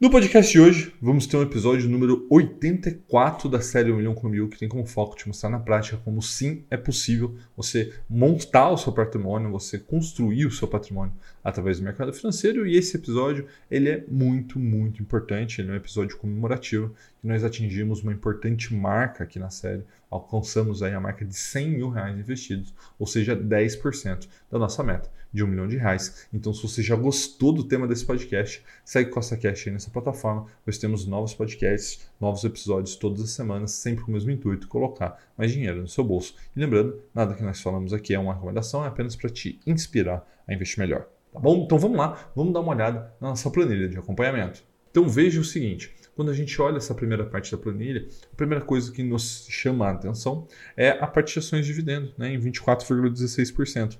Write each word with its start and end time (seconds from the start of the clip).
No 0.00 0.10
podcast 0.10 0.50
de 0.50 0.60
hoje, 0.60 0.92
vamos 1.00 1.24
ter 1.24 1.36
um 1.36 1.42
episódio 1.42 1.88
número 1.88 2.26
84 2.28 3.48
da 3.48 3.60
série 3.60 3.92
1 3.92 3.96
milhão 3.96 4.12
com 4.12 4.28
mil, 4.28 4.48
que 4.48 4.58
tem 4.58 4.68
como 4.68 4.84
foco 4.84 5.14
te 5.14 5.28
mostrar 5.28 5.48
na 5.48 5.60
prática 5.60 5.96
como 5.98 6.20
sim 6.20 6.64
é 6.68 6.76
possível 6.76 7.36
você 7.56 7.94
montar 8.10 8.70
o 8.70 8.76
seu 8.76 8.92
patrimônio, 8.92 9.52
você 9.52 9.78
construir 9.78 10.46
o 10.46 10.50
seu 10.50 10.66
patrimônio 10.66 11.14
através 11.44 11.78
do 11.78 11.84
mercado 11.84 12.12
financeiro. 12.12 12.66
E 12.66 12.76
esse 12.76 12.96
episódio 12.96 13.46
ele 13.70 13.88
é 13.88 14.04
muito, 14.08 14.58
muito 14.58 15.00
importante. 15.00 15.60
Ele 15.60 15.70
é 15.70 15.74
um 15.74 15.76
episódio 15.76 16.16
comemorativo 16.16 16.92
que 17.20 17.28
nós 17.28 17.44
atingimos 17.44 18.02
uma 18.02 18.12
importante 18.12 18.74
marca 18.74 19.22
aqui 19.22 19.38
na 19.38 19.48
série. 19.48 19.84
Alcançamos 20.10 20.82
aí 20.82 20.92
a 20.92 21.00
marca 21.00 21.24
de 21.24 21.36
100 21.36 21.70
mil 21.70 21.88
reais 21.88 22.18
investidos, 22.18 22.74
ou 22.98 23.06
seja, 23.06 23.36
10% 23.36 24.26
da 24.50 24.58
nossa 24.58 24.82
meta 24.82 25.08
de 25.34 25.42
um 25.42 25.48
milhão 25.48 25.66
de 25.66 25.76
reais. 25.76 26.28
Então, 26.32 26.54
se 26.54 26.62
você 26.62 26.80
já 26.80 26.94
gostou 26.94 27.52
do 27.52 27.64
tema 27.64 27.88
desse 27.88 28.06
podcast, 28.06 28.62
segue 28.84 29.10
Costa 29.10 29.36
Cash 29.36 29.66
aí 29.66 29.72
nessa 29.72 29.90
plataforma. 29.90 30.46
Nós 30.64 30.78
temos 30.78 31.06
novos 31.06 31.34
podcasts, 31.34 32.08
novos 32.20 32.44
episódios 32.44 32.94
todas 32.94 33.20
as 33.20 33.30
semanas, 33.30 33.72
sempre 33.72 34.04
com 34.04 34.12
o 34.12 34.14
mesmo 34.14 34.30
intuito, 34.30 34.68
colocar 34.68 35.20
mais 35.36 35.50
dinheiro 35.50 35.80
no 35.80 35.88
seu 35.88 36.04
bolso. 36.04 36.36
E 36.54 36.60
lembrando, 36.60 37.02
nada 37.12 37.34
que 37.34 37.42
nós 37.42 37.60
falamos 37.60 37.92
aqui 37.92 38.14
é 38.14 38.18
uma 38.18 38.32
recomendação, 38.32 38.84
é 38.84 38.88
apenas 38.88 39.16
para 39.16 39.28
te 39.28 39.58
inspirar 39.66 40.24
a 40.46 40.54
investir 40.54 40.78
melhor. 40.78 41.08
Tá 41.32 41.40
bom? 41.40 41.64
Então 41.64 41.78
vamos 41.78 41.98
lá, 41.98 42.30
vamos 42.36 42.54
dar 42.54 42.60
uma 42.60 42.72
olhada 42.72 43.12
na 43.20 43.30
nossa 43.30 43.50
planilha 43.50 43.88
de 43.88 43.98
acompanhamento. 43.98 44.62
Então 44.88 45.08
veja 45.08 45.40
o 45.40 45.44
seguinte, 45.44 45.92
quando 46.14 46.30
a 46.30 46.34
gente 46.34 46.62
olha 46.62 46.76
essa 46.76 46.94
primeira 46.94 47.24
parte 47.24 47.50
da 47.50 47.58
planilha, 47.58 48.06
a 48.32 48.36
primeira 48.36 48.64
coisa 48.64 48.92
que 48.92 49.02
nos 49.02 49.48
chama 49.50 49.88
a 49.88 49.90
atenção 49.90 50.46
é 50.76 50.90
a 50.90 51.08
parte 51.08 51.32
de 51.32 51.40
ações 51.40 51.66
de 51.66 51.72
dividendo, 51.72 52.12
né, 52.16 52.32
em 52.32 52.38
24,16% 52.38 53.98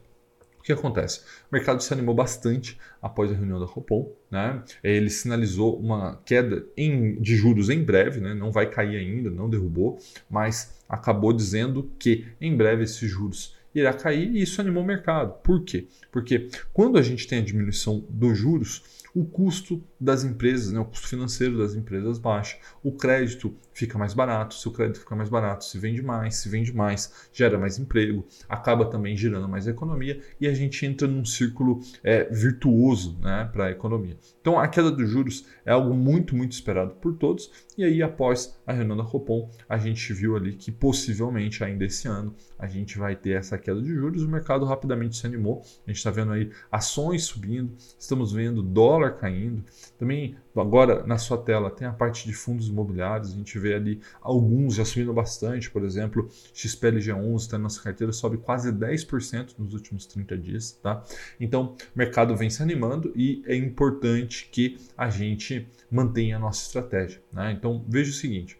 que 0.65 0.73
acontece? 0.73 1.21
O 1.51 1.55
mercado 1.55 1.83
se 1.83 1.93
animou 1.93 2.15
bastante 2.15 2.79
após 3.01 3.31
a 3.31 3.35
reunião 3.35 3.61
da 3.61 3.67
Copom. 3.67 4.11
Né? 4.31 4.63
Ele 4.83 5.11
sinalizou 5.11 5.79
uma 5.79 6.17
queda 6.25 6.65
em, 6.75 7.21
de 7.21 7.37
juros 7.37 7.69
em 7.69 7.85
breve, 7.85 8.19
né? 8.19 8.33
não 8.33 8.51
vai 8.51 8.71
cair 8.71 8.97
ainda, 8.97 9.31
não 9.31 9.49
derrubou, 9.49 9.99
mas 10.29 10.83
acabou 10.89 11.35
dizendo 11.35 11.93
que 11.99 12.27
em 12.41 12.57
breve 12.57 12.85
esses 12.85 13.09
juros 13.11 13.55
irá 13.75 13.93
cair 13.93 14.35
e 14.35 14.41
isso 14.41 14.61
animou 14.61 14.83
o 14.83 14.87
mercado. 14.87 15.35
Por 15.43 15.63
quê? 15.65 15.87
Porque 16.11 16.49
quando 16.73 16.97
a 16.97 17.03
gente 17.03 17.27
tem 17.27 17.41
a 17.41 17.45
diminuição 17.45 18.03
dos 18.09 18.39
juros, 18.39 19.04
o 19.15 19.25
custo 19.25 19.81
das 20.01 20.25
empresas, 20.25 20.73
né, 20.73 20.81
o 20.81 20.85
custo 20.85 21.07
financeiro 21.07 21.57
das 21.57 21.75
empresas 21.75 22.19
baixa, 22.19 22.59
o 22.83 22.91
crédito 22.91 23.55
fica 23.73 23.97
mais 23.97 24.13
barato, 24.13 24.55
se 24.55 24.67
o 24.67 24.73
crédito 24.73 24.99
fica 25.01 25.15
mais 25.15 25.29
barato, 25.29 25.65
se 25.65 25.79
vende 25.79 26.03
mais, 26.03 26.37
se 26.37 26.49
vende 26.49 26.75
mais, 26.75 27.29
gera 27.33 27.57
mais 27.57 27.79
emprego, 27.79 28.27
acaba 28.49 28.87
também 28.87 29.17
gerando 29.17 29.49
mais 29.49 29.69
economia 29.69 30.21
e 30.41 30.49
a 30.49 30.53
gente 30.55 30.85
entra 30.85 31.07
num 31.07 31.25
círculo 31.25 31.81
é, 32.03 32.25
virtuoso 32.25 33.17
né, 33.21 33.49
para 33.53 33.67
a 33.67 33.71
economia. 33.71 34.19
Então 34.41 34.59
a 34.59 34.67
queda 34.67 34.91
dos 34.91 35.09
juros 35.09 35.47
é 35.65 35.73
algo 35.73 35.95
muito, 35.95 36.35
muito 36.35 36.53
esperado 36.53 36.95
por 36.97 37.15
todos 37.15 37.51
e 37.79 37.85
aí 37.85 38.03
após 38.03 38.59
a 38.67 38.73
reunião 38.73 38.97
da 38.97 39.05
Copom 39.05 39.49
a 39.69 39.79
gente 39.79 40.13
viu 40.13 40.37
ali 40.37 40.55
que 40.55 40.73
possivelmente 40.73 41.63
ainda 41.63 41.85
esse 41.85 42.09
ano 42.09 42.35
a 42.59 42.67
gente 42.67 42.99
vai 42.99 43.15
ter 43.15 43.31
essa 43.31 43.57
queda 43.59 43.81
de 43.81 43.95
juros, 43.95 44.23
o 44.23 44.29
mercado 44.29 44.65
rapidamente 44.65 45.17
se 45.17 45.27
animou, 45.27 45.63
a 45.87 45.91
gente 45.91 45.99
está 45.99 46.11
vendo 46.11 46.33
aí 46.33 46.51
ações 46.71 47.25
subindo, 47.25 47.73
estamos 47.99 48.33
vendo 48.33 48.63
dólar 48.63 49.04
caindo, 49.11 49.65
também 49.99 50.37
agora 50.57 51.05
na 51.07 51.19
sua 51.19 51.39
tela 51.39 51.71
tem 51.71 51.87
a 51.87 51.93
parte 51.93 52.27
de 52.27 52.33
fundos 52.33 52.69
imobiliários, 52.69 53.33
a 53.33 53.37
gente 53.37 53.59
vê 53.59 53.75
ali 53.75 54.01
alguns 54.21 54.75
já 54.75 54.85
subindo 54.85 55.13
bastante, 55.13 55.71
por 55.71 55.85
exemplo, 55.85 56.29
XPLG11 56.55 57.37
está 57.37 57.59
na 57.59 57.65
nossa 57.65 57.83
carteira, 57.83 58.13
sobe 58.13 58.39
quase 58.39 58.73
10% 58.73 59.55
nos 59.59 59.75
últimos 59.75 60.07
30 60.07 60.39
dias, 60.39 60.73
tá? 60.83 61.03
Então, 61.41 61.75
o 61.95 61.99
mercado 61.99 62.37
vem 62.37 62.51
se 62.51 62.63
animando 62.63 63.13
e 63.15 63.43
é 63.47 63.57
importante 63.57 64.49
que 64.51 64.79
a 64.97 65.09
gente 65.11 65.69
mantenha 65.91 66.37
a 66.37 66.39
nossa 66.39 66.67
estratégia, 66.67 67.23
né? 67.33 67.53
Então, 67.53 67.85
veja 67.89 68.11
o 68.11 68.15
seguinte, 68.15 68.59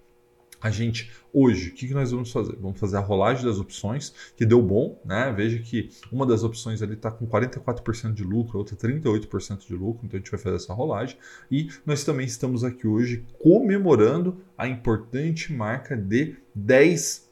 a 0.65 0.71
gente 0.71 1.13
hoje, 1.31 1.69
o 1.69 1.75
que, 1.75 1.93
nós 1.93 2.11
vamos 2.11 2.33
fazer? 2.33 2.57
Vamos 2.57 2.81
fazer 2.81 2.97
a 2.97 3.01
rolagem 3.01 3.45
das 3.45 3.59
opções, 3.59 4.15
que 4.35 4.47
deu 4.47 4.63
bom, 4.63 4.99
né? 5.05 5.31
Veja 5.37 5.59
que 5.59 5.91
uma 6.11 6.25
das 6.25 6.43
opções 6.43 6.81
ali 6.81 6.95
está 6.95 7.11
com 7.11 7.27
44% 7.27 8.15
de 8.15 8.25
lucro, 8.25 8.57
a 8.57 8.61
outra 8.61 8.75
38% 8.75 9.67
de 9.67 9.75
lucro, 9.75 10.07
então 10.07 10.17
a 10.17 10.21
gente 10.21 10.31
vai 10.31 10.41
fazer 10.41 10.57
essa 10.57 10.73
rolagem. 10.73 11.19
E 11.51 11.69
nós 11.85 12.03
também 12.03 12.25
estamos 12.25 12.65
aqui 12.65 12.87
hoje 12.87 13.27
comemorando 13.39 14.41
a 14.57 14.67
importante 14.67 15.53
marca 15.53 15.95
de 15.95 16.37
10% 16.59 17.24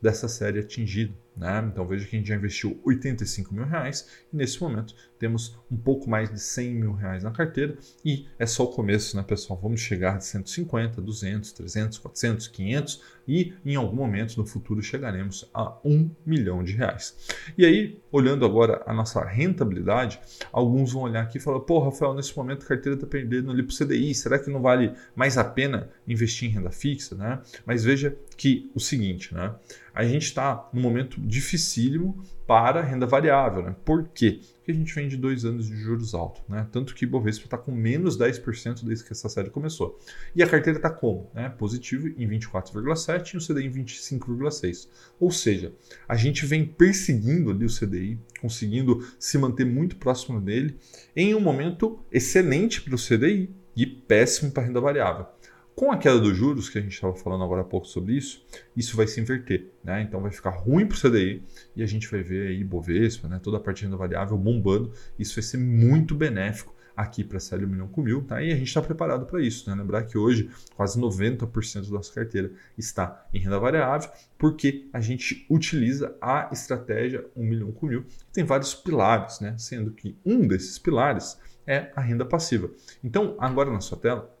dessa 0.00 0.28
série 0.28 0.60
atingida. 0.60 1.14
Né? 1.36 1.66
Então 1.72 1.86
veja 1.86 2.06
que 2.06 2.14
a 2.14 2.18
gente 2.18 2.28
já 2.28 2.34
investiu 2.34 2.78
85 2.84 3.54
mil 3.54 3.64
reais 3.64 4.06
e 4.32 4.36
nesse 4.36 4.60
momento 4.60 4.94
temos 5.18 5.56
um 5.70 5.76
pouco 5.76 6.10
mais 6.10 6.30
de 6.30 6.38
100 6.38 6.74
mil 6.74 6.92
reais 6.92 7.22
na 7.22 7.30
carteira 7.30 7.78
e 8.04 8.26
é 8.38 8.44
só 8.44 8.64
o 8.64 8.68
começo, 8.68 9.16
né, 9.16 9.22
pessoal? 9.22 9.58
Vamos 9.62 9.80
chegar 9.80 10.18
de 10.18 10.26
150, 10.26 11.00
200, 11.00 11.52
300, 11.52 11.98
400, 11.98 12.48
500 12.48 13.02
e 13.26 13.54
em 13.64 13.76
algum 13.76 13.96
momento 13.96 14.36
no 14.36 14.44
futuro 14.44 14.82
chegaremos 14.82 15.48
a 15.54 15.78
1 15.84 16.10
milhão 16.26 16.62
de 16.62 16.72
reais. 16.72 17.16
E 17.56 17.64
aí, 17.64 17.98
olhando 18.10 18.44
agora 18.44 18.82
a 18.84 18.92
nossa 18.92 19.24
rentabilidade, 19.24 20.20
alguns 20.52 20.92
vão 20.92 21.02
olhar 21.02 21.22
aqui 21.22 21.38
e 21.38 21.40
falar: 21.40 21.60
pô, 21.60 21.78
Rafael, 21.78 22.14
nesse 22.14 22.36
momento 22.36 22.64
a 22.64 22.68
carteira 22.68 22.96
está 22.96 23.06
perdendo 23.06 23.50
ali 23.50 23.62
para 23.62 23.72
o 23.72 23.76
CDI, 23.76 24.14
será 24.14 24.38
que 24.38 24.50
não 24.50 24.60
vale 24.60 24.92
mais 25.14 25.38
a 25.38 25.44
pena 25.44 25.88
investir 26.06 26.50
em 26.50 26.52
renda 26.52 26.70
fixa? 26.70 27.14
Né? 27.14 27.40
Mas 27.64 27.84
veja 27.84 28.16
que 28.36 28.70
o 28.74 28.80
seguinte, 28.80 29.01
né? 29.32 29.54
a 29.94 30.04
gente 30.04 30.24
está 30.24 30.68
num 30.72 30.80
momento 30.80 31.20
dificílimo 31.20 32.22
para 32.46 32.82
renda 32.82 33.06
variável. 33.06 33.62
Né? 33.62 33.74
Por 33.84 34.08
quê? 34.08 34.40
Porque 34.56 34.70
a 34.70 34.74
gente 34.74 34.94
vem 34.94 35.08
de 35.08 35.16
dois 35.16 35.44
anos 35.44 35.66
de 35.66 35.76
juros 35.76 36.14
altos. 36.14 36.42
Né? 36.48 36.66
Tanto 36.70 36.94
que 36.94 37.06
Bovespa 37.06 37.46
está 37.46 37.58
com 37.58 37.72
menos 37.72 38.18
10% 38.18 38.84
desde 38.84 39.04
que 39.04 39.12
essa 39.12 39.28
série 39.28 39.50
começou. 39.50 39.98
E 40.34 40.42
a 40.42 40.46
carteira 40.46 40.78
está 40.78 40.90
como? 40.90 41.30
Né? 41.34 41.48
Positivo 41.48 42.08
em 42.08 42.28
24,7% 42.28 43.34
e 43.34 43.36
o 43.36 43.40
CDI 43.40 43.66
em 43.66 43.72
25,6%. 43.72 44.88
Ou 45.18 45.30
seja, 45.30 45.72
a 46.08 46.16
gente 46.16 46.46
vem 46.46 46.64
perseguindo 46.64 47.50
ali 47.50 47.64
o 47.64 47.68
CDI, 47.68 48.18
conseguindo 48.40 49.06
se 49.18 49.38
manter 49.38 49.64
muito 49.64 49.96
próximo 49.96 50.40
dele, 50.40 50.76
em 51.16 51.34
um 51.34 51.40
momento 51.40 52.00
excelente 52.10 52.80
para 52.82 52.94
o 52.94 52.98
CDI 52.98 53.50
e 53.76 53.86
péssimo 53.86 54.50
para 54.50 54.62
a 54.62 54.66
renda 54.66 54.80
variável. 54.80 55.26
Com 55.74 55.90
a 55.90 55.96
queda 55.96 56.20
dos 56.20 56.36
juros, 56.36 56.68
que 56.68 56.78
a 56.78 56.82
gente 56.82 56.92
estava 56.92 57.14
falando 57.14 57.42
agora 57.42 57.62
há 57.62 57.64
pouco 57.64 57.86
sobre 57.86 58.14
isso, 58.14 58.44
isso 58.76 58.96
vai 58.96 59.06
se 59.06 59.20
inverter. 59.20 59.70
Né? 59.82 60.02
Então 60.02 60.20
vai 60.20 60.30
ficar 60.30 60.50
ruim 60.50 60.86
para 60.86 60.96
o 60.96 61.00
CDI 61.00 61.42
e 61.74 61.82
a 61.82 61.86
gente 61.86 62.10
vai 62.10 62.22
ver 62.22 62.48
aí 62.48 62.62
Bovespa, 62.62 63.26
né? 63.26 63.40
toda 63.42 63.56
a 63.56 63.60
parte 63.60 63.78
de 63.78 63.84
renda 63.86 63.96
variável 63.96 64.36
bombando. 64.36 64.92
Isso 65.18 65.34
vai 65.34 65.42
ser 65.42 65.56
muito 65.56 66.14
benéfico 66.14 66.74
aqui 66.94 67.24
para 67.24 67.38
a 67.38 67.40
série 67.40 67.66
milhão 67.66 67.88
com 67.88 68.02
mil. 68.02 68.22
Tá? 68.22 68.42
E 68.42 68.52
a 68.52 68.56
gente 68.56 68.68
está 68.68 68.82
preparado 68.82 69.24
para 69.24 69.40
isso. 69.40 69.68
Né? 69.68 69.76
Lembrar 69.76 70.02
que 70.04 70.18
hoje 70.18 70.50
quase 70.76 71.00
90% 71.00 71.86
da 71.86 71.90
nossa 71.90 72.12
carteira 72.12 72.52
está 72.76 73.26
em 73.32 73.40
renda 73.40 73.58
variável, 73.58 74.10
porque 74.36 74.88
a 74.92 75.00
gente 75.00 75.46
utiliza 75.48 76.14
a 76.20 76.50
estratégia 76.52 77.26
1 77.34 77.44
milhão 77.44 77.72
com 77.72 77.86
mil, 77.86 78.04
que 78.04 78.32
tem 78.32 78.44
vários 78.44 78.74
pilares, 78.74 79.40
né? 79.40 79.56
sendo 79.58 79.90
que 79.92 80.16
um 80.24 80.46
desses 80.46 80.78
pilares 80.78 81.38
é 81.66 81.90
a 81.96 82.00
renda 82.00 82.24
passiva. 82.24 82.70
Então, 83.02 83.36
agora 83.38 83.70
na 83.70 83.80
sua 83.80 83.96
tela, 83.96 84.36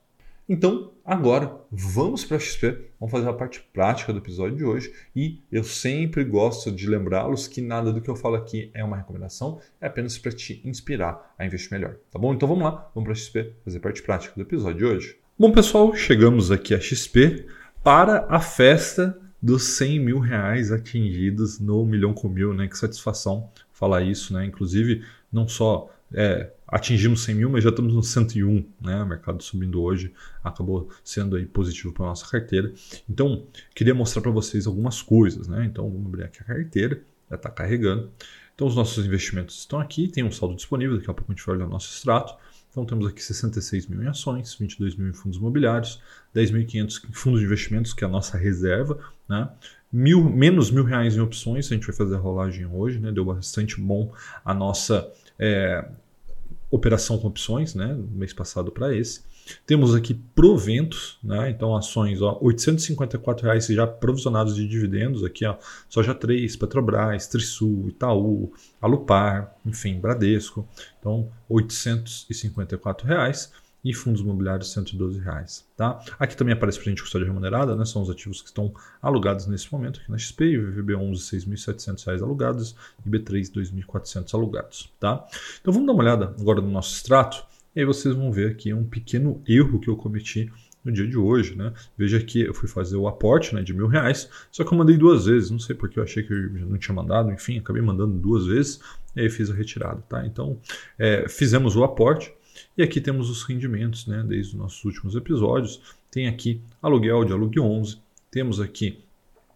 Então, 0.50 0.94
agora 1.04 1.60
vamos 1.70 2.24
para 2.24 2.38
a 2.38 2.40
XP, 2.40 2.92
vamos 2.98 3.12
fazer 3.12 3.28
a 3.28 3.34
parte 3.34 3.60
prática 3.74 4.14
do 4.14 4.20
episódio 4.20 4.56
de 4.56 4.64
hoje 4.64 4.94
e 5.14 5.42
eu 5.52 5.62
sempre 5.62 6.24
gosto 6.24 6.72
de 6.72 6.88
lembrá-los 6.88 7.50
que 7.50 7.60
nada 7.60 7.92
do 7.92 8.00
que 8.00 8.10
eu 8.10 8.16
falo 8.16 8.36
aqui 8.36 8.72
é 8.74 8.82
uma 8.82 8.96
recomendação, 8.96 9.60
é 9.82 9.88
apenas 9.88 10.18
para 10.18 10.32
te 10.32 10.62
inspirar 10.64 11.36
a 11.38 11.46
investir 11.46 11.74
melhor, 11.74 11.98
tá 12.10 12.18
bom? 12.18 12.34
Então 12.34 12.48
vamos 12.48 12.64
lá, 12.64 12.90
vamos 12.96 13.08
para 13.08 13.12
a 13.12 13.16
XP 13.16 13.56
fazer 13.66 13.78
a 13.78 13.82
parte 13.82 14.02
prática 14.02 14.36
do 14.36 14.42
episódio 14.42 14.78
de 14.78 14.86
hoje. 14.86 15.20
Bom, 15.38 15.52
pessoal, 15.52 15.94
chegamos 15.94 16.50
aqui 16.50 16.74
a 16.74 16.80
XP 16.80 17.46
para 17.84 18.26
a 18.30 18.40
festa 18.40 19.20
dos 19.42 19.64
100 19.76 20.00
mil 20.00 20.20
reais 20.20 20.72
atingidos 20.72 21.60
no 21.60 21.86
milhão 21.86 22.14
com 22.14 22.30
mil, 22.30 22.54
né? 22.54 22.70
Que 22.70 22.78
satisfação 22.78 23.50
falar 23.74 24.02
isso, 24.02 24.34
né? 24.34 24.46
Inclusive, 24.46 25.04
não 25.30 25.46
só 25.46 25.94
é, 26.14 26.52
atingimos 26.68 27.24
100 27.24 27.36
mil, 27.36 27.50
mas 27.50 27.64
já 27.64 27.70
estamos 27.70 27.94
no 27.94 28.04
101, 28.04 28.66
né? 28.82 29.02
O 29.02 29.08
mercado 29.08 29.42
subindo 29.42 29.82
hoje 29.82 30.14
acabou 30.44 30.90
sendo 31.04 31.36
aí 31.36 31.46
positivo 31.46 31.94
para 31.94 32.06
nossa 32.06 32.30
carteira. 32.30 32.74
Então, 33.10 33.48
queria 33.74 33.96
mostrar 33.96 34.22
para 34.22 34.32
vocês 34.32 34.68
algumas 34.68 35.02
coisas, 35.02 35.48
né? 35.48 35.66
Então, 35.66 35.90
vamos 35.90 36.08
abrir 36.08 36.24
aqui 36.24 36.40
a 36.42 36.44
carteira, 36.44 37.02
já 37.30 37.36
está 37.38 37.50
carregando. 37.50 38.12
Então, 38.54 38.68
os 38.68 38.76
nossos 38.76 39.06
investimentos 39.06 39.60
estão 39.60 39.80
aqui, 39.80 40.08
tem 40.08 40.24
um 40.24 40.32
saldo 40.32 40.56
disponível, 40.56 40.98
daqui 40.98 41.10
a 41.10 41.14
pouco 41.14 41.32
a 41.32 41.36
gente 41.36 41.46
vai 41.46 41.56
olhar 41.56 41.68
o 41.68 41.70
nosso 41.70 41.94
extrato. 41.94 42.36
Então, 42.70 42.86
temos 42.86 43.08
aqui 43.08 43.24
66 43.24 43.88
mil 43.88 44.04
em 44.04 44.08
ações, 44.08 44.54
22 44.56 44.96
mil 44.96 45.10
em 45.10 45.14
fundos 45.14 45.38
imobiliários, 45.38 46.02
10.500 46.36 47.10
em 47.10 47.14
fundos 47.14 47.40
de 47.40 47.46
investimentos, 47.46 47.94
que 47.94 48.04
é 48.04 48.08
a 48.08 48.10
nossa 48.10 48.38
reserva, 48.38 49.00
né? 49.28 49.50
Mil, 49.92 50.22
menos 50.30 50.70
mil 50.70 50.84
reais 50.84 51.16
em 51.16 51.20
opções, 51.22 51.72
a 51.72 51.74
gente 51.74 51.88
vai 51.88 51.96
fazer 51.96 52.16
a 52.16 52.20
rolagem 52.20 52.66
hoje, 52.66 53.00
né? 53.00 53.12
Deu 53.12 53.24
bastante 53.24 53.80
bom 53.80 54.14
a 54.44 54.54
nossa 54.54 55.10
é, 55.40 55.88
operação 56.70 57.18
com 57.18 57.28
opções, 57.28 57.74
né? 57.74 57.98
Mês 58.12 58.34
passado 58.34 58.72
para 58.72 58.96
esse. 58.96 59.22
Temos 59.66 59.96
aqui 59.96 60.14
proventos, 60.14 61.18
né? 61.24 61.50
então 61.50 61.74
ações, 61.74 62.22
ó, 62.22 62.38
854 62.42 63.46
reais 63.46 63.68
já 63.68 63.88
provisionados 63.88 64.56
de 64.56 64.68
dividendos, 64.68 65.24
aqui 65.24 65.46
ó, 65.46 65.56
Soja 65.88 66.14
3, 66.14 66.54
Petrobras, 66.58 67.28
Trisul, 67.28 67.88
Itaú, 67.88 68.52
Alupar, 68.82 69.56
enfim, 69.66 70.00
Bradesco. 70.00 70.68
Então, 71.00 71.32
854 71.48 73.08
reais 73.08 73.52
e 73.90 73.94
fundos 73.94 74.22
imobiliários 74.22 74.72
112 74.74 75.20
reais. 75.20 75.66
Tá? 75.78 76.04
Aqui 76.20 76.36
também 76.36 76.54
aparece 76.54 76.78
para 76.78 76.88
a 76.88 76.90
gente 76.90 77.02
custódia 77.02 77.26
remunerada, 77.26 77.74
né? 77.74 77.86
são 77.86 78.02
os 78.02 78.10
ativos 78.10 78.42
que 78.42 78.50
estão 78.50 78.74
alugados 79.02 79.48
nesse 79.48 79.72
momento 79.72 80.02
aqui 80.02 80.12
na 80.12 80.18
XP, 80.18 80.58
VVB11 80.58 81.46
6.700 81.48 82.06
reais 82.06 82.22
alugados 82.22 82.76
e 83.06 83.10
B3 83.10 83.50
2.400 83.50 84.34
alugados. 84.34 84.92
Tá? 85.00 85.26
Então 85.62 85.72
vamos 85.72 85.88
dar 85.88 85.94
uma 85.94 86.04
olhada 86.04 86.36
agora 86.38 86.60
no 86.60 86.70
nosso 86.70 86.96
extrato 86.96 87.46
e 87.74 87.80
aí 87.80 87.86
vocês 87.86 88.14
vão 88.14 88.30
ver 88.30 88.52
aqui 88.52 88.74
um 88.74 88.84
pequeno 88.84 89.42
erro 89.48 89.80
que 89.80 89.88
eu 89.88 89.96
cometi 89.96 90.52
no 90.84 90.92
dia 90.92 91.08
de 91.08 91.18
hoje, 91.18 91.56
né? 91.56 91.74
Veja 91.98 92.20
que 92.20 92.42
eu 92.42 92.54
fui 92.54 92.68
fazer 92.68 92.96
o 92.96 93.08
aporte 93.08 93.54
né, 93.54 93.62
de 93.62 93.74
mil 93.74 93.88
reais, 93.88 94.30
só 94.50 94.64
que 94.64 94.74
eu 94.74 94.78
mandei 94.78 94.98
duas 94.98 95.26
vezes, 95.26 95.52
não 95.52 95.60
sei 95.60 95.76
porque 95.76 96.00
eu 96.00 96.04
achei 96.04 96.24
que 96.24 96.32
eu 96.32 96.50
não 96.66 96.78
tinha 96.78 96.96
mandado, 96.96 97.30
enfim, 97.30 97.60
acabei 97.60 97.82
mandando 97.82 98.14
duas 98.18 98.46
vezes 98.46 98.80
e 99.16 99.22
aí 99.22 99.30
fiz 99.30 99.50
a 99.50 99.54
retirada, 99.54 100.02
tá? 100.08 100.26
Então, 100.26 100.58
é, 100.98 101.28
fizemos 101.28 101.76
o 101.76 101.84
aporte 101.84 102.34
e 102.78 102.84
aqui 102.84 103.02
temos 103.02 103.30
os 103.30 103.44
rendimentos, 103.44 104.06
né? 104.06 104.24
Desde 104.28 104.54
os 104.54 104.60
nossos 104.60 104.84
últimos 104.86 105.16
episódios, 105.16 105.82
tem 106.12 106.28
aqui 106.28 106.62
aluguel 106.82 107.26
de 107.26 107.34
alugue 107.34 107.60
11, 107.60 107.98
temos 108.30 108.60
aqui 108.60 109.04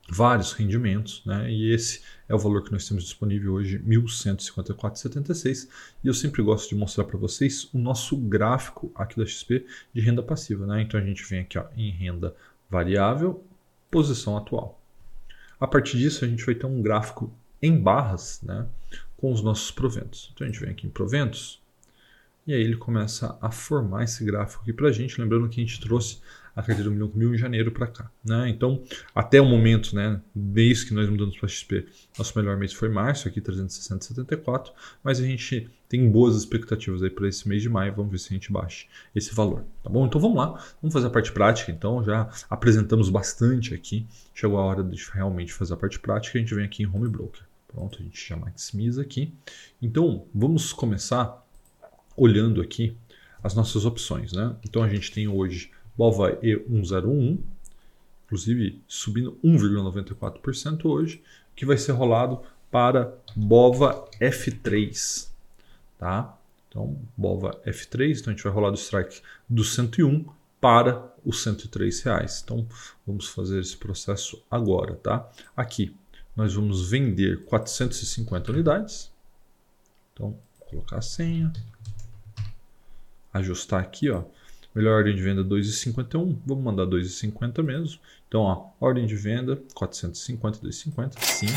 vários 0.10 0.52
rendimentos, 0.52 1.24
né? 1.26 1.50
E 1.50 1.72
esse 1.72 2.02
é 2.28 2.36
o 2.36 2.40
valor 2.40 2.64
que 2.64 2.72
nós 2.72 2.88
temos 2.88 3.04
disponível 3.04 3.54
hoje, 3.54 3.80
1.154,76. 3.80 5.70
E 6.04 6.08
eu 6.08 6.14
sempre 6.14 6.42
gosto 6.42 6.70
de 6.70 6.76
mostrar 6.76 7.06
para 7.06 7.18
vocês 7.18 7.70
o 7.74 7.78
nosso 7.78 8.18
gráfico 8.18 8.92
aqui 8.94 9.18
da 9.18 9.26
XP 9.26 9.66
de 9.94 10.02
renda 10.02 10.22
passiva, 10.22 10.66
né? 10.66 10.82
Então 10.82 11.00
a 11.00 11.04
gente 11.04 11.24
vem 11.24 11.40
aqui 11.42 11.58
ó, 11.58 11.66
em 11.78 11.92
renda 11.92 12.36
variável, 12.70 13.46
posição 13.90 14.36
atual. 14.36 14.82
A 15.60 15.68
partir 15.68 15.98
disso 15.98 16.26
a 16.26 16.28
gente 16.28 16.46
vai 16.46 16.56
ter 16.56 16.66
um 16.66 16.82
gráfico 16.82 17.32
em 17.62 17.80
barras, 17.80 18.42
né? 18.42 18.68
Com 19.16 19.32
os 19.32 19.42
nossos 19.42 19.72
proventos. 19.72 20.32
Então 20.34 20.46
a 20.46 20.50
gente 20.50 20.60
vem 20.60 20.72
aqui 20.72 20.88
em 20.88 20.90
proventos, 20.90 21.61
e 22.46 22.54
aí 22.54 22.62
ele 22.62 22.76
começa 22.76 23.38
a 23.42 23.52
formar 23.52 24.04
esse 24.04 24.24
gráfico 24.24 24.64
aqui 24.64 24.74
para 24.74 24.90
a 24.90 24.92
gente, 24.92 25.20
lembrando 25.20 25.48
que 25.48 25.62
a 25.62 25.64
gente 25.64 25.80
trouxe 25.80 26.20
a 26.56 26.62
carteira 26.62 26.84
do 26.84 26.92
milhão 26.92 27.08
com 27.08 27.18
mil 27.18 27.34
em 27.34 27.38
janeiro 27.38 27.72
para 27.72 27.88
cá. 27.88 28.12
Né? 28.24 28.50
Então, 28.50 28.84
até 29.16 29.40
o 29.40 29.46
momento, 29.46 29.96
né, 29.96 30.20
desde 30.36 30.88
que 30.88 30.94
nós 30.94 31.10
mudamos 31.10 31.38
para 31.38 31.48
XP, 31.48 31.86
nosso 32.18 32.38
melhor 32.38 32.58
mês 32.58 32.74
foi 32.74 32.90
março, 32.90 33.28
aqui 33.28 33.40
360,74, 33.40 34.72
mas 35.04 35.20
a 35.20 35.24
gente 35.24 35.70
tem 35.88 36.10
boas 36.10 36.36
expectativas 36.36 37.04
aí 37.04 37.10
para 37.10 37.28
esse 37.28 37.48
mês 37.48 37.62
de 37.62 37.70
maio, 37.70 37.94
vamos 37.94 38.12
ver 38.12 38.18
se 38.18 38.28
a 38.30 38.34
gente 38.34 38.52
baixa 38.52 38.86
esse 39.16 39.34
valor, 39.34 39.64
tá 39.84 39.90
bom? 39.90 40.06
Então 40.06 40.20
vamos 40.20 40.38
lá, 40.38 40.48
vamos 40.82 40.94
fazer 40.94 41.08
a 41.08 41.10
parte 41.10 41.32
prática, 41.32 41.72
então 41.72 42.04
já 42.04 42.30
apresentamos 42.50 43.10
bastante 43.10 43.74
aqui, 43.74 44.06
chegou 44.34 44.58
a 44.58 44.64
hora 44.64 44.84
de 44.84 45.02
realmente 45.14 45.54
fazer 45.54 45.74
a 45.74 45.78
parte 45.78 46.00
prática, 46.00 46.38
a 46.38 46.42
gente 46.42 46.54
vem 46.54 46.66
aqui 46.66 46.84
em 46.84 46.88
Home 46.88 47.08
Broker. 47.08 47.44
Pronto, 47.68 48.00
a 48.02 48.04
gente 48.04 48.28
já 48.28 48.36
maximiza 48.36 49.02
aqui. 49.02 49.34
Então, 49.82 50.26
vamos 50.36 50.74
começar 50.74 51.42
olhando 52.22 52.62
aqui 52.62 52.96
as 53.44 53.56
nossas 53.56 53.84
opções, 53.84 54.32
né? 54.32 54.56
Então 54.64 54.84
a 54.84 54.88
gente 54.88 55.12
tem 55.12 55.28
hoje 55.28 55.72
BOVA 55.98 56.40
E101, 56.44 57.40
inclusive 58.26 58.80
subindo 58.88 59.40
1,94% 59.44 60.86
hoje, 60.86 61.24
que 61.56 61.66
vai 61.66 61.78
ser 61.78 61.94
rolado 61.94 62.40
para 62.70 63.12
BOVA 63.36 64.08
F3, 64.20 65.30
tá? 65.98 66.38
Então, 66.70 66.96
BOVA 67.18 67.60
F3, 67.66 68.20
então 68.20 68.32
a 68.32 68.36
gente 68.36 68.44
vai 68.44 68.54
rolar 68.54 68.70
do 68.70 68.78
strike 68.78 69.22
do 69.50 69.64
101 69.64 70.24
para 70.62 71.12
os 71.26 71.42
103 71.42 72.02
reais. 72.04 72.42
Então, 72.44 72.68
vamos 73.06 73.28
fazer 73.30 73.60
esse 73.60 73.76
processo 73.76 74.42
agora, 74.50 74.94
tá? 74.96 75.28
Aqui, 75.58 75.94
nós 76.36 76.54
vamos 76.54 76.88
vender 76.88 77.46
450 77.46 78.52
unidades. 78.52 79.12
Então, 80.14 80.38
vou 80.60 80.68
colocar 80.70 81.00
a 81.00 81.02
senha, 81.02 81.52
ajustar 83.34 83.82
aqui, 83.82 84.10
ó. 84.10 84.24
Melhor 84.74 85.00
ordem 85.00 85.16
de 85.16 85.22
venda 85.22 85.44
2,51. 85.44 86.38
Vamos 86.46 86.64
mandar 86.64 86.86
2,50 86.86 87.62
mesmo. 87.64 88.00
Então, 88.28 88.42
ó, 88.42 88.70
ordem 88.80 89.06
de 89.06 89.16
venda 89.16 89.62
450, 89.74 90.60
2,50. 90.60 91.20
Sim. 91.20 91.48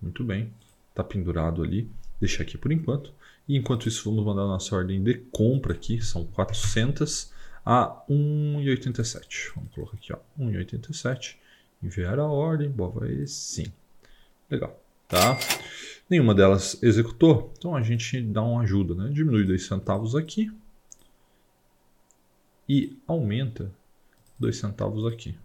Muito 0.00 0.22
bem. 0.22 0.52
Está 0.90 1.02
pendurado 1.02 1.62
ali. 1.62 1.90
Deixa 2.20 2.42
aqui 2.42 2.56
por 2.56 2.70
enquanto. 2.70 3.12
E 3.48 3.56
enquanto 3.56 3.88
isso, 3.88 4.08
vamos 4.08 4.24
mandar 4.24 4.42
nossa 4.42 4.76
ordem 4.76 5.02
de 5.02 5.14
compra 5.32 5.72
aqui. 5.72 6.00
São 6.00 6.24
400 6.24 7.32
a 7.66 8.02
1,87. 8.08 9.52
Vamos 9.56 9.72
colocar 9.74 9.96
aqui, 9.96 10.12
ó, 10.12 10.18
1,87. 10.38 11.36
Enviar 11.82 12.18
a 12.18 12.26
ordem. 12.26 12.70
Bova 12.70 13.10
e 13.10 13.26
sim. 13.26 13.66
Legal. 14.48 14.80
Tá? 15.08 15.38
Nenhuma 16.08 16.34
delas 16.34 16.82
executou. 16.82 17.52
Então 17.58 17.76
a 17.76 17.82
gente 17.82 18.22
dá 18.22 18.42
uma 18.42 18.62
ajuda, 18.62 18.94
né? 18.94 19.10
Diminui 19.12 19.44
2 19.44 19.66
centavos 19.66 20.14
aqui 20.16 20.50
e 22.68 22.96
aumenta 23.06 23.70
2 24.38 24.56
centavos 24.56 25.06
aqui. 25.06 25.36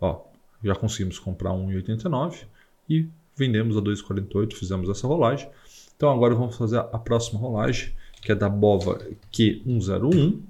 Ó, 0.00 0.24
já 0.64 0.74
conseguimos 0.74 1.18
comprar 1.18 1.50
1,89 1.50 2.46
e 2.88 3.06
vendemos 3.36 3.76
a 3.76 3.80
2,48, 3.80 4.54
fizemos 4.54 4.88
essa 4.88 5.06
rolagem. 5.06 5.48
Então 5.96 6.10
agora 6.10 6.34
vamos 6.34 6.56
fazer 6.56 6.78
a 6.78 6.98
próxima 6.98 7.38
rolagem, 7.38 7.94
que 8.20 8.32
é 8.32 8.34
da 8.34 8.48
BOVA 8.48 8.98
Q101 9.32 10.40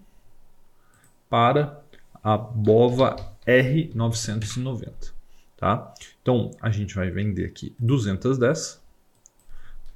para 1.28 1.82
a 2.22 2.38
BOVA 2.38 3.16
R990. 3.46 5.12
Tá? 5.56 5.92
Então 6.22 6.50
a 6.62 6.70
gente 6.70 6.94
vai 6.94 7.10
vender 7.10 7.44
aqui 7.44 7.74
210. 7.78 8.87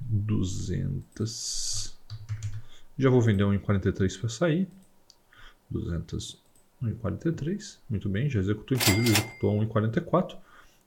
200. 0.09 1.97
Já 2.97 3.09
vou 3.09 3.21
vender 3.21 3.43
1,43 3.43 4.19
para 4.19 4.29
sair. 4.29 4.67
201,43. 5.71 7.79
Muito 7.89 8.09
bem, 8.09 8.29
já 8.29 8.39
executou, 8.39 8.77
inclusive 8.77 9.11
executou 9.11 9.59
1,44. 9.59 10.37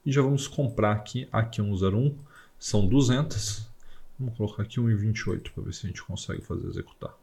E 0.04 0.12
já 0.12 0.22
vamos 0.22 0.46
comprar 0.46 0.92
aqui, 0.92 1.28
aqui 1.32 1.62
101, 1.62 2.16
são 2.58 2.86
200. 2.86 3.66
Vamos 4.18 4.36
colocar 4.36 4.62
aqui 4.62 4.80
1,28 4.80 5.52
para 5.52 5.64
ver 5.64 5.74
se 5.74 5.86
a 5.86 5.88
gente 5.88 6.02
consegue 6.02 6.42
fazer 6.42 6.68
executar. 6.68 7.14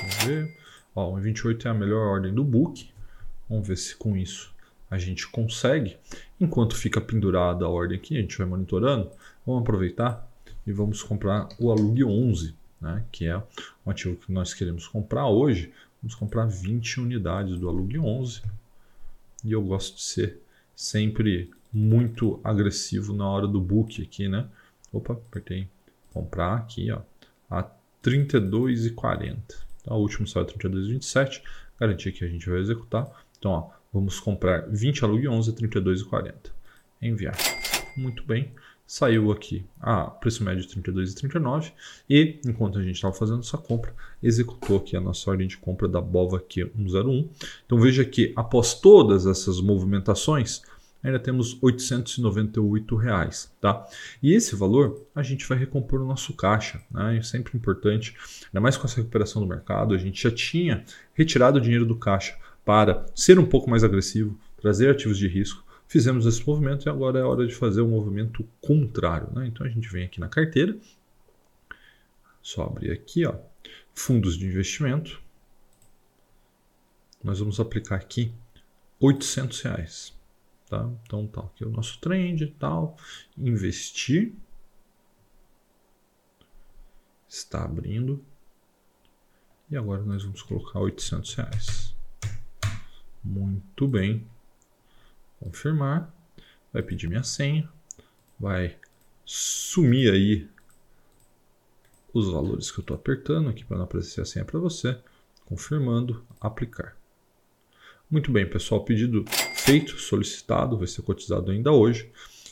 Vamos 0.00 0.14
ver. 0.24 0.56
Ó, 0.94 1.18
1,28 1.18 1.66
é 1.66 1.68
a 1.68 1.74
melhor 1.74 2.06
ordem 2.06 2.32
do 2.32 2.44
book. 2.44 2.88
Vamos 3.48 3.66
ver 3.66 3.76
se 3.76 3.96
com 3.96 4.16
isso 4.16 4.54
a 4.90 4.98
gente 4.98 5.28
consegue. 5.28 5.96
Enquanto 6.40 6.76
fica 6.76 7.00
pendurada 7.00 7.64
a 7.64 7.68
ordem 7.68 7.98
aqui, 7.98 8.16
a 8.16 8.20
gente 8.20 8.38
vai 8.38 8.46
monitorando. 8.46 9.10
Vamos 9.46 9.62
aproveitar 9.62 10.28
e 10.66 10.72
vamos 10.72 11.02
comprar 11.02 11.48
o 11.58 11.70
Alug 11.70 12.04
11 12.04 12.54
né, 12.80 13.04
que 13.10 13.26
é 13.26 13.36
um 13.84 13.90
ativo 13.90 14.16
que 14.16 14.32
nós 14.32 14.54
queremos 14.54 14.86
comprar 14.86 15.26
hoje. 15.26 15.72
Vamos 16.02 16.14
comprar 16.14 16.46
20 16.46 17.00
unidades 17.00 17.58
do 17.58 17.68
Alug 17.68 17.98
11 17.98 18.42
e 19.44 19.52
eu 19.52 19.62
gosto 19.62 19.96
de 19.96 20.02
ser 20.02 20.40
sempre 20.74 21.50
muito 21.72 22.40
agressivo 22.42 23.12
na 23.12 23.28
hora 23.28 23.46
do 23.46 23.60
book 23.60 24.02
aqui, 24.02 24.28
né? 24.28 24.46
Opa, 24.92 25.14
apertei 25.14 25.68
comprar 26.12 26.56
aqui, 26.56 26.90
ó, 26.90 27.00
a 27.50 27.68
32,40. 28.02 29.36
Então, 29.82 29.96
o 29.96 30.00
último 30.00 30.26
saiu 30.26 30.46
32,27, 30.46 31.42
garantia 31.78 32.12
que 32.12 32.24
a 32.24 32.28
gente 32.28 32.48
vai 32.48 32.60
executar. 32.60 33.10
Então, 33.38 33.50
ó, 33.50 33.70
vamos 33.92 34.20
comprar 34.20 34.68
20 34.68 35.04
Alug 35.04 35.28
11 35.28 35.50
a 35.50 35.54
32,40. 35.54 36.34
Enviar. 37.00 37.36
Muito 37.96 38.24
bem 38.24 38.52
saiu 38.88 39.30
aqui 39.30 39.66
a 39.78 40.04
preço 40.04 40.42
médio 40.42 40.66
de 40.66 40.74
32,39 40.74 41.72
e 42.08 42.40
enquanto 42.46 42.78
a 42.78 42.82
gente 42.82 42.94
estava 42.94 43.12
fazendo 43.12 43.40
essa 43.40 43.58
compra, 43.58 43.94
executou 44.22 44.78
aqui 44.78 44.96
a 44.96 45.00
nossa 45.00 45.30
ordem 45.30 45.46
de 45.46 45.58
compra 45.58 45.86
da 45.86 46.00
BOVA 46.00 46.40
Q101. 46.40 47.28
Então 47.66 47.78
veja 47.78 48.02
que 48.02 48.32
após 48.34 48.72
todas 48.72 49.26
essas 49.26 49.60
movimentações, 49.60 50.62
ainda 51.02 51.18
temos 51.18 51.62
898 51.62 52.96
reais, 52.96 53.52
tá? 53.60 53.86
E 54.22 54.32
esse 54.32 54.56
valor 54.56 55.06
a 55.14 55.22
gente 55.22 55.46
vai 55.46 55.58
recompor 55.58 56.00
o 56.00 56.06
nosso 56.06 56.32
caixa, 56.32 56.80
né? 56.90 57.18
É 57.18 57.22
sempre 57.22 57.58
importante, 57.58 58.16
ainda 58.46 58.60
mais 58.60 58.78
com 58.78 58.86
essa 58.86 58.96
recuperação 58.96 59.42
do 59.42 59.46
mercado, 59.46 59.94
a 59.94 59.98
gente 59.98 60.22
já 60.22 60.30
tinha 60.30 60.82
retirado 61.12 61.58
o 61.58 61.60
dinheiro 61.60 61.84
do 61.84 61.94
caixa 61.94 62.38
para 62.68 63.06
ser 63.14 63.38
um 63.38 63.46
pouco 63.46 63.70
mais 63.70 63.82
agressivo, 63.82 64.38
trazer 64.58 64.90
ativos 64.90 65.16
de 65.16 65.26
risco. 65.26 65.64
Fizemos 65.86 66.26
esse 66.26 66.46
movimento 66.46 66.86
e 66.86 66.90
agora 66.90 67.18
é 67.18 67.22
hora 67.22 67.46
de 67.46 67.54
fazer 67.54 67.80
o 67.80 67.88
movimento 67.88 68.46
contrário, 68.60 69.32
né? 69.32 69.46
Então 69.46 69.66
a 69.66 69.70
gente 69.70 69.88
vem 69.88 70.04
aqui 70.04 70.20
na 70.20 70.28
carteira, 70.28 70.78
só 72.42 72.64
abrir 72.64 72.92
aqui, 72.92 73.24
ó, 73.24 73.34
fundos 73.94 74.36
de 74.36 74.44
investimento. 74.44 75.18
Nós 77.24 77.38
vamos 77.38 77.58
aplicar 77.58 77.96
aqui 77.96 78.34
800 79.00 79.62
reais. 79.62 80.14
Tá? 80.68 80.90
Então 81.04 81.26
tá 81.26 81.40
aqui 81.40 81.64
o 81.64 81.70
nosso 81.70 81.98
trend 81.98 82.44
e 82.44 82.48
tal. 82.48 82.98
Investir. 83.34 84.34
Está 87.26 87.64
abrindo. 87.64 88.22
E 89.70 89.76
agora 89.78 90.02
nós 90.02 90.22
vamos 90.22 90.42
colocar 90.42 90.80
800 90.80 91.34
reais. 91.34 91.97
Muito 93.58 93.88
bem. 93.88 94.24
Confirmar. 95.40 96.14
Vai 96.72 96.82
pedir 96.82 97.08
minha 97.08 97.24
senha. 97.24 97.68
Vai 98.38 98.76
sumir 99.24 100.12
aí 100.12 100.48
os 102.12 102.30
valores 102.30 102.70
que 102.70 102.78
eu 102.78 102.82
estou 102.82 102.94
apertando 102.94 103.48
aqui 103.48 103.64
para 103.64 103.76
não 103.76 103.84
aparecer 103.84 104.20
a 104.20 104.24
senha 104.24 104.44
para 104.44 104.58
você. 104.60 104.98
Confirmando, 105.44 106.24
aplicar. 106.40 106.96
Muito 108.10 108.30
bem, 108.30 108.48
pessoal, 108.48 108.84
pedido 108.84 109.24
feito, 109.54 109.98
solicitado, 109.98 110.78
vai 110.78 110.86
ser 110.86 111.02
cotizado 111.02 111.50
ainda 111.50 111.72
hoje. 111.72 112.10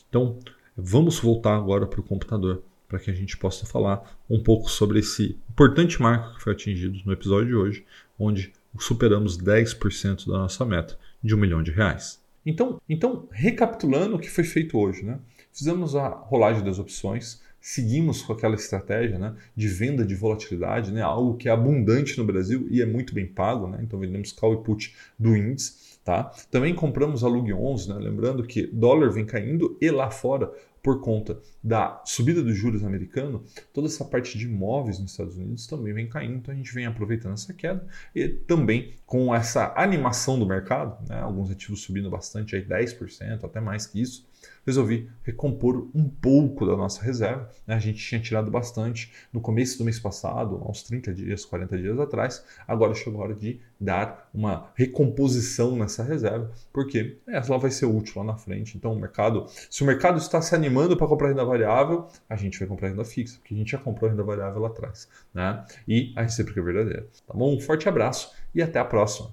Então, 0.09 0.39
vamos 0.77 1.19
voltar 1.19 1.57
agora 1.57 1.87
para 1.87 2.01
o 2.01 2.05
computador 2.05 2.63
para 2.89 2.99
que 2.99 3.11
a 3.11 3.15
gente 3.15 3.37
possa 3.37 3.67
falar 3.67 4.19
um 4.29 4.43
pouco 4.43 4.71
sobre 4.71 5.01
esse 5.01 5.39
importante 5.51 6.01
marco 6.01 6.37
que 6.37 6.43
foi 6.43 6.53
atingido 6.53 7.01
no 7.05 7.13
episódio 7.13 7.49
de 7.49 7.55
hoje, 7.55 7.87
onde 8.19 8.53
superamos 8.79 9.39
10% 9.39 10.27
da 10.27 10.39
nossa 10.39 10.65
meta 10.65 10.99
de 11.23 11.35
um 11.35 11.39
milhão 11.39 11.63
de 11.63 11.71
reais. 11.71 12.21
Então, 12.45 12.81
então, 12.89 13.29
recapitulando 13.33 14.17
o 14.17 14.19
que 14.19 14.31
foi 14.31 14.45
feito 14.45 14.79
hoje, 14.79 15.05
né? 15.05 15.19
fizemos 15.57 15.97
a 15.97 16.09
rolagem 16.09 16.63
das 16.63 16.79
opções, 16.79 17.41
seguimos 17.59 18.21
com 18.21 18.35
aquela 18.35 18.55
estratégia 18.55 19.19
né, 19.19 19.35
de 19.57 19.67
venda 19.69 20.05
de 20.05 20.15
volatilidade, 20.15 20.93
né, 20.93 21.01
algo 21.01 21.37
que 21.37 21.49
é 21.49 21.53
abundante 21.53 22.19
no 22.19 22.25
Brasil 22.25 22.69
e 22.71 22.83
é 22.83 22.87
muito 22.87 23.15
bem 23.15 23.27
pago. 23.27 23.67
Né, 23.67 23.79
então 23.83 23.99
vendemos 23.99 24.33
call 24.33 24.53
e 24.53 24.59
put 24.59 24.95
do 25.19 25.35
índice. 25.35 25.97
Tá? 26.05 26.31
Também 26.53 26.73
compramos 26.73 27.25
a 27.25 27.29
Lug 27.29 27.53
11, 27.53 27.89
né, 27.89 27.97
lembrando 27.99 28.45
que 28.45 28.67
dólar 28.67 29.11
vem 29.11 29.25
caindo 29.25 29.77
e 29.81 29.91
lá 29.91 30.11
fora 30.11 30.53
por 30.87 31.01
conta 31.01 31.37
da 31.61 32.01
subida 32.05 32.41
dos 32.41 32.57
juros 32.57 32.85
americano, 32.85 33.43
toda 33.75 33.89
essa 33.89 34.05
parte 34.05 34.39
de 34.39 34.45
imóveis 34.45 35.01
nos 35.01 35.11
Estados 35.11 35.37
Unidos 35.37 35.67
também 35.67 35.93
vem 35.93 36.09
caindo, 36.09 36.37
então 36.37 36.55
a 36.55 36.57
gente 36.57 36.73
vem 36.73 36.87
aproveitando 36.87 37.33
essa 37.33 37.53
queda 37.53 37.85
e 38.15 38.29
também 38.29 38.95
com 39.05 39.35
essa 39.35 39.75
animação 39.77 40.39
do 40.39 40.47
mercado, 40.47 40.97
né, 41.09 41.19
alguns 41.19 41.51
ativos 41.51 41.83
subindo 41.83 42.09
bastante, 42.09 42.55
aí 42.55 42.65
10%, 42.65 43.43
até 43.43 43.61
mais 43.61 43.85
que 43.85 44.01
isso, 44.01 44.29
resolvi 44.67 45.09
recompor 45.23 45.89
um 45.95 46.09
pouco 46.09 46.67
da 46.67 46.77
nossa 46.77 47.03
reserva. 47.03 47.49
Né? 47.67 47.75
A 47.75 47.79
gente 47.79 47.99
tinha 47.99 48.21
tirado 48.21 48.51
bastante 48.51 49.13
no 49.33 49.41
começo 49.41 49.79
do 49.79 49.85
mês 49.85 49.99
passado, 49.99 50.63
uns 50.69 50.83
30 50.83 51.15
dias, 51.15 51.45
40 51.45 51.79
dias 51.79 51.99
atrás. 52.01 52.45
Agora 52.67 52.95
chegou 52.95 53.21
a 53.21 53.25
hora 53.25 53.35
de 53.35 53.61
dar 53.81 54.29
uma 54.33 54.71
recomposição 54.75 55.77
nessa 55.77 56.03
reserva, 56.03 56.51
porque 56.73 57.19
ela 57.27 57.59
vai 57.59 57.71
ser 57.71 57.87
útil 57.87 58.15
lá 58.23 58.33
na 58.33 58.37
frente. 58.37 58.77
Então, 58.77 58.93
o 58.93 58.99
mercado, 58.99 59.47
se 59.71 59.83
o 59.83 59.87
mercado 59.87 60.19
está 60.19 60.41
se 60.41 60.55
animando 60.55 60.97
para 60.97 61.07
comprar 61.07 61.29
renda 61.29 61.45
variável, 61.45 62.09
a 62.29 62.37
gente 62.37 62.59
vai 62.59 62.67
comprar 62.67 62.89
renda 62.89 63.05
fixa, 63.05 63.39
porque 63.39 63.55
a 63.55 63.57
gente 63.57 63.73
já 63.73 63.79
comprou 63.79 64.11
renda 64.11 64.23
variável 64.23 64.61
lá 64.61 64.69
atrás. 64.69 65.09
Né? 65.33 65.65
E 65.87 66.13
a 66.17 66.23
recíproca 66.23 66.61
é 66.61 66.63
verdadeira. 66.63 67.07
Tá 67.27 67.35
bom? 67.35 67.55
Um 67.55 67.61
forte 67.61 67.89
abraço 67.89 68.33
e 68.55 68.63
até 68.63 68.79
a 68.79 68.85
próxima. 68.85 69.31